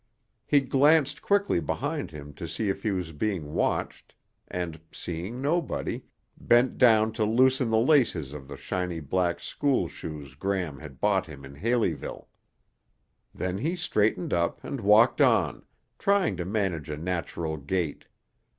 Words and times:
He 0.47 0.61
glanced 0.61 1.21
quickly 1.21 1.59
behind 1.59 2.09
him 2.09 2.33
to 2.33 2.47
see 2.47 2.69
if 2.69 2.81
he 2.81 2.89
was 2.89 3.11
being 3.11 3.53
watched 3.53 4.15
and, 4.47 4.79
seeing 4.91 5.43
nobody, 5.43 6.01
bent 6.37 6.79
down 6.79 7.11
to 7.13 7.23
loosen 7.23 7.69
the 7.69 7.77
laces 7.77 8.33
of 8.33 8.47
the 8.47 8.57
shiny 8.57 8.99
black 8.99 9.39
school 9.39 9.87
shoes 9.87 10.33
Gram 10.33 10.79
had 10.79 10.99
bought 10.99 11.27
him 11.27 11.45
in 11.45 11.53
Haleyville. 11.53 12.27
Then 13.31 13.59
he 13.59 13.75
straightened 13.75 14.33
up 14.33 14.63
and 14.63 14.81
walked 14.81 15.21
on, 15.21 15.65
trying 15.99 16.35
to 16.37 16.45
manage 16.45 16.89
a 16.89 16.97
natural 16.97 17.57
gait. 17.57 18.05